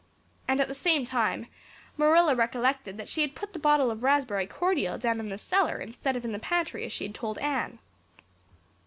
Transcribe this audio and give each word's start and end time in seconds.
And 0.47 0.59
at 0.59 0.67
the 0.67 0.73
same 0.73 1.05
time 1.05 1.45
Marilla 1.95 2.33
recollected 2.33 2.97
that 2.97 3.07
she 3.07 3.21
had 3.21 3.35
put 3.35 3.53
the 3.53 3.59
bottle 3.59 3.91
of 3.91 4.01
raspberry 4.01 4.47
cordial 4.47 4.97
down 4.97 5.19
in 5.19 5.29
the 5.29 5.37
cellar 5.37 5.77
instead 5.79 6.15
of 6.15 6.25
in 6.25 6.31
the 6.31 6.39
pantry 6.39 6.83
as 6.85 6.91
she 6.91 7.05
had 7.05 7.13
told 7.13 7.37
Anne. 7.37 7.77